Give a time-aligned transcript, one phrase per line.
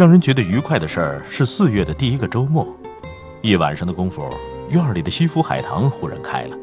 [0.00, 2.66] 让人觉得愉快的事儿是四月的第一个周末，
[3.42, 4.26] 一晚上的功夫，
[4.70, 6.56] 院里的西府海棠忽然开了，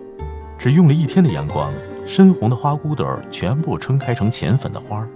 [0.57, 1.71] 只用了一天的阳光，
[2.07, 5.07] 深红的花骨朵儿全部撑开成浅粉的花儿。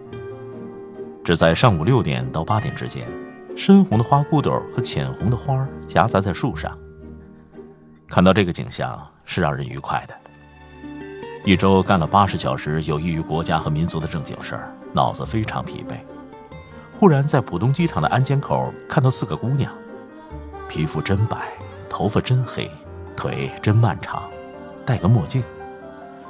[1.23, 3.07] 只在上午六点到八点之间，
[3.55, 6.77] 深红的花骨朵和浅红的花儿夹杂在树上。
[8.07, 10.13] 看到这个景象是让人愉快的。
[11.43, 15.95] 一周干了八十小时有益于国家和民族的正经事儿，脑子非常疲惫。
[17.01, 19.73] 忽然在浦东机场的安检口看到四个姑娘，
[20.69, 21.51] 皮肤真白，
[21.89, 22.69] 头发真黑，
[23.17, 24.29] 腿真漫长，
[24.85, 25.43] 戴个墨镜。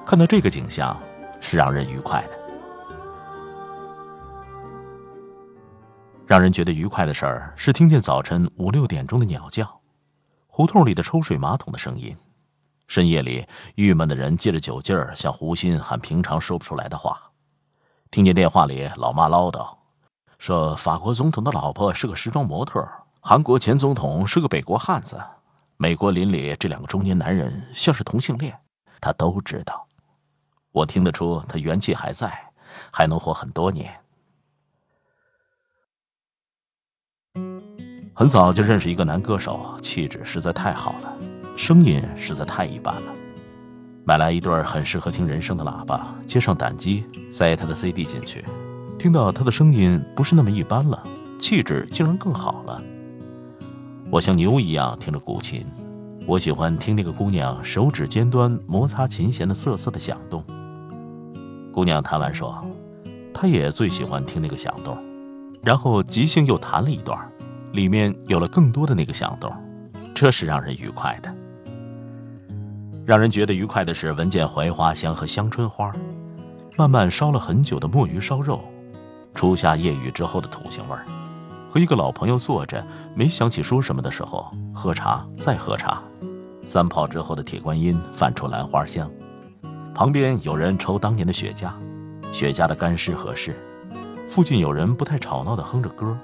[0.05, 0.97] 看到这个景象
[1.41, 2.29] 是让人愉快的。
[6.25, 9.81] 让人觉得愉快的事儿是听见早晨五六点钟的鸟叫，
[10.47, 12.15] 胡同里的抽水马桶的声音，
[12.87, 17.19] 深夜里郁闷的人借着酒劲儿向胡鑫喊平常说不出来的话，
[18.09, 19.80] 听见电话里老妈唠叨，
[20.41, 22.83] 说法国总统的老婆是个时装模特，
[23.19, 25.21] 韩国前总统是个北国汉子，
[25.77, 28.57] 美国邻里这两个中年男人像是同性恋，
[28.99, 29.87] 他都知道。
[30.71, 32.51] 我听得出他元气还在，
[32.89, 33.95] 还能活很多年。
[38.15, 41.17] 很早就认识一个男歌手，气质实在太好了，
[41.55, 43.13] 声音实在太一般了。
[44.03, 48.43] 买来一对很适合听人声的喇叭，接上胆机，塞他的 CD 进去，
[49.01, 51.01] 听到他的声音不是那么一般了，
[51.39, 52.79] 气质竟然更好了。
[54.11, 55.65] 我像牛一样听着古琴，
[56.27, 60.45] 我喜欢听那个姑娘手指尖端摩擦琴弦的瑟瑟的响动。
[61.73, 62.63] 姑娘弹完说，
[63.33, 64.95] 她也最喜欢听那个响动，
[65.63, 67.17] 然后即兴又弹了一段。
[67.71, 69.51] 里面有了更多的那个响动，
[70.13, 71.35] 这是让人愉快的。
[73.03, 75.91] 让人觉得愉快的是闻见槐花香和香椿花，
[76.77, 78.61] 慢慢烧了很久的墨鱼烧肉，
[79.33, 81.05] 初夏夜雨之后的土腥味儿，
[81.69, 86.01] 和一个老朋友坐着，没想起说什么的时候，喝茶再喝茶，
[86.65, 89.09] 三泡之后的铁观音泛出兰花香，
[89.95, 91.71] 旁边有人抽当年的雪茄，
[92.33, 93.55] 雪茄的干湿合适，
[94.29, 96.17] 附近有人不太吵闹的哼着歌。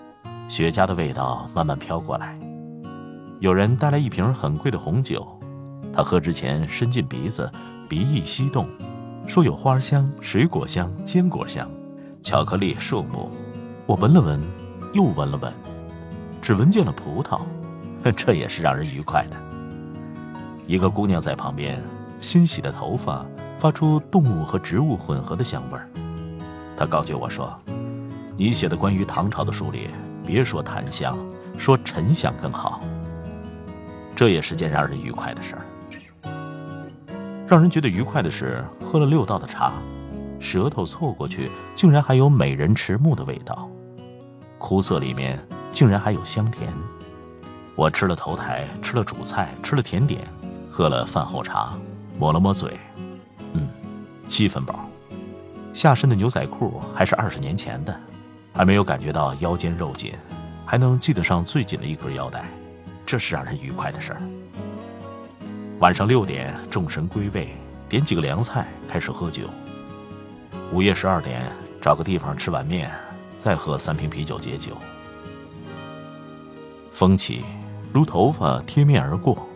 [0.49, 2.39] 雪茄的味道慢慢飘过来，
[3.39, 5.27] 有人带来一瓶很贵的红酒，
[5.91, 7.51] 他喝之前伸进鼻子，
[7.89, 8.65] 鼻翼吸动，
[9.27, 11.69] 说有花香、水果香、坚果香、
[12.27, 13.31] 巧克力、树木。
[13.85, 14.37] 我闻了闻，
[14.91, 15.53] 又闻了闻，
[16.41, 17.39] 只闻见了葡萄，
[18.17, 19.37] 这也是让人愉快的。
[20.65, 21.81] 一个姑娘在旁边，
[22.19, 23.25] 新洗的头发
[23.57, 25.87] 发出动物和植物混合的香味儿。
[26.75, 27.57] 她告诫我说
[28.35, 29.87] ：“你写的关于唐朝的书里。”
[30.27, 31.17] 别说檀香，
[31.57, 32.81] 说沉香更好。
[34.17, 35.61] 这也是件让人愉快的事儿。
[37.47, 39.71] 让人觉得愉快的是，喝了六道的茶，
[40.39, 43.69] 舌头凑过去，竟然还有美人迟暮的味道，
[44.57, 45.39] 苦涩里面
[45.71, 46.71] 竟然还有香甜。
[47.75, 50.21] 我吃了头台，吃了主菜，吃了甜点，
[50.69, 51.77] 喝了饭后茶，
[52.17, 52.79] 抹了抹嘴，
[53.53, 53.67] 嗯，
[54.27, 54.89] 七分饱。
[55.73, 57.95] 下身的牛仔裤还是二十年前的。
[58.53, 60.11] 还没有感觉到腰间肉紧，
[60.65, 62.43] 还能系得上最紧的一根腰带，
[63.05, 64.21] 这是让人愉快的事儿。
[65.77, 67.53] 晚上六点，众神归位，
[67.87, 69.43] 点几个凉菜，开始喝酒。
[70.73, 71.41] 午夜十二点，
[71.81, 72.91] 找个地方吃碗面，
[73.39, 74.75] 再喝三瓶啤酒解酒。
[76.91, 77.45] 风起，
[77.93, 79.47] 如头发贴面而过，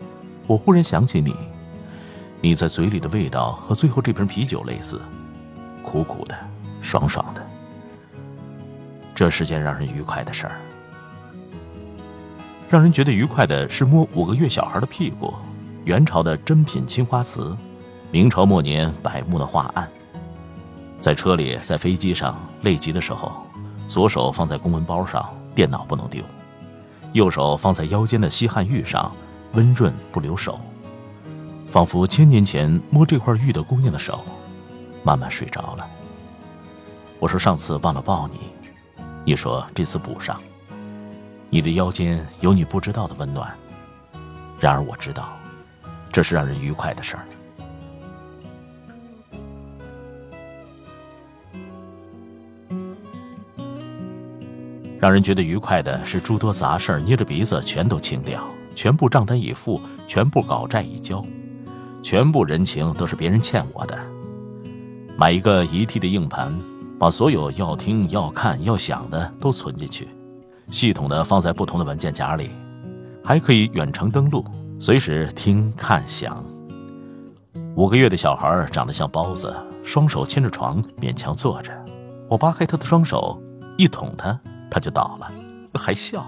[0.46, 1.36] 我忽然想起你，
[2.40, 5.00] 你在嘴里的味道和最后这瓶啤酒类似，
[5.82, 6.34] 苦苦的，
[6.80, 7.46] 爽爽的。
[9.14, 10.52] 这是件让人愉快的事儿。
[12.70, 15.34] 让人觉得愉快的是摸五个月小孩的屁股，
[15.84, 17.54] 元朝的珍品青花瓷，
[18.10, 19.86] 明朝末年柏木的画案。
[21.02, 23.44] 在车里，在飞机上，累极的时候，
[23.88, 26.22] 左手放在公文包上，电脑不能丢；
[27.12, 29.10] 右手放在腰间的西汉玉上，
[29.54, 30.60] 温润不留手，
[31.68, 34.24] 仿佛千年前摸这块玉的姑娘的手，
[35.02, 35.84] 慢慢睡着了。
[37.18, 38.38] 我说上次忘了抱你。
[39.24, 40.40] 你说这次补上，
[41.50, 43.52] 你的腰间有你不知道的温暖。
[44.60, 45.30] 然而我知道，
[46.12, 47.26] 这是让人愉快的事儿。
[55.02, 58.40] 让人觉得愉快的是诸多杂事儿捏着鼻子全都清掉，
[58.72, 61.20] 全部账单已付，全部稿债已交，
[62.04, 63.98] 全部人情都是别人欠我的。
[65.16, 66.56] 买一个一 T 的硬盘，
[67.00, 70.06] 把所有要听、要看、要想的都存进去，
[70.70, 72.52] 系统的放在不同的文件夹里，
[73.24, 74.44] 还可以远程登录，
[74.78, 76.46] 随时听、看、想。
[77.74, 79.52] 五个月的小孩长得像包子，
[79.82, 81.72] 双手牵着床勉强坐着，
[82.28, 83.36] 我扒开他的双手，
[83.76, 84.38] 一捅他，
[84.72, 85.30] 他就倒了，
[85.74, 86.24] 还笑，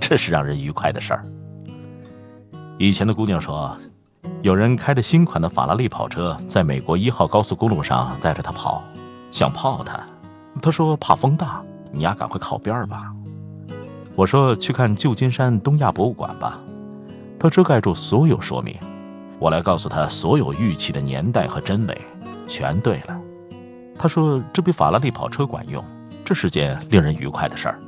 [0.00, 1.24] 这是让人愉快的事儿。
[2.78, 3.76] 以前的姑娘说。
[4.42, 8.84] 有人开着新款的法拉利跑车，在美国一号高速公路上带着他跑，
[9.32, 9.98] 想泡他。
[10.62, 11.60] 他说怕风大，
[11.90, 13.12] 你丫赶快靠边吧。
[14.14, 16.60] 我说去看旧金山东亚博物馆吧。
[17.38, 18.76] 他遮盖住所有说明，
[19.40, 22.00] 我来告诉他所有玉器的年代和真伪，
[22.46, 23.20] 全对了。
[23.98, 25.84] 他说这比法拉利跑车管用，
[26.28, 27.80] 这是件令人愉快的事儿。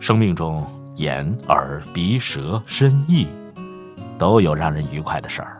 [0.00, 0.66] 生命中
[0.96, 3.28] 眼、耳、鼻、舌、身、意。
[4.18, 5.56] 都有让人愉快的事儿。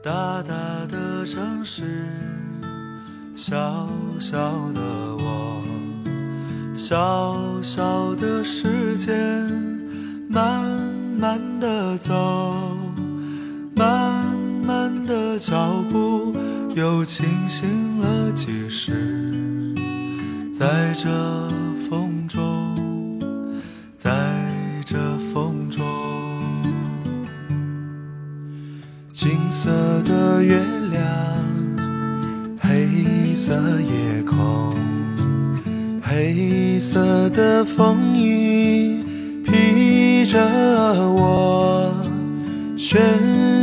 [0.00, 0.54] 大大
[0.86, 2.06] 的城市，
[3.34, 3.88] 小
[4.20, 4.38] 小
[4.72, 4.80] 的
[5.18, 5.62] 我，
[6.76, 9.12] 小小的时间，
[10.30, 10.64] 慢
[11.18, 12.14] 慢的走，
[13.74, 14.24] 慢
[14.64, 16.32] 慢的脚步，
[16.74, 17.68] 有清醒
[18.00, 19.74] 了几时，
[20.52, 21.08] 在这
[21.88, 23.20] 风中，
[23.96, 24.10] 在
[24.84, 24.96] 这
[25.32, 25.84] 风中。
[29.12, 29.70] 金色
[30.04, 30.60] 的月
[30.90, 31.02] 亮，
[32.60, 34.74] 黑色夜空，
[36.00, 39.02] 黑色的风衣
[39.44, 40.38] 披着
[41.10, 41.92] 我。
[42.76, 42.96] 喧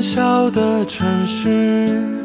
[0.01, 2.24] 嚣的城市，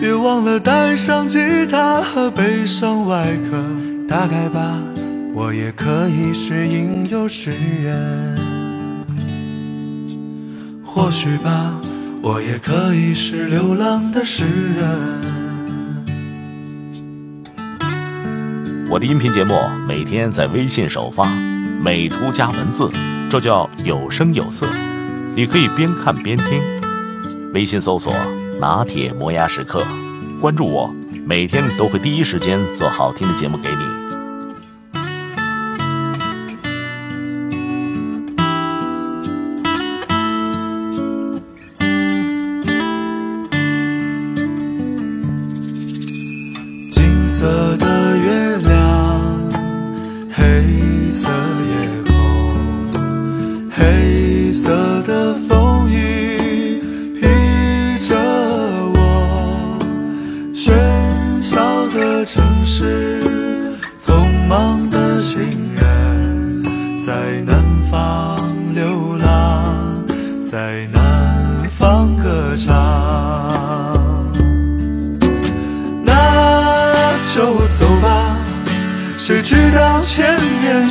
[0.00, 3.62] 别忘了带上吉他和悲伤外壳。
[4.08, 4.78] 大概吧，
[5.34, 7.52] 我也可以是吟游诗
[7.82, 8.36] 人。
[10.84, 11.72] 或许吧。
[12.22, 14.44] 我也可以是流浪的诗
[14.74, 14.84] 人。
[18.90, 19.54] 我的音频节目
[19.86, 21.28] 每天在微信首发，
[21.80, 22.90] 美图加文字，
[23.30, 24.66] 这叫有声有色。
[25.36, 26.60] 你可以边看边听。
[27.52, 28.12] 微信搜索
[28.58, 29.82] “拿铁磨牙时刻”，
[30.40, 30.94] 关注我，
[31.26, 33.96] 每天都会第一时间做好听的节目给你。
[46.90, 47.95] 金色的